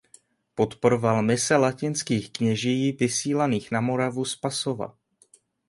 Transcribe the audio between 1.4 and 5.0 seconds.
latinských kněží vysílaných na Moravu z Pasova.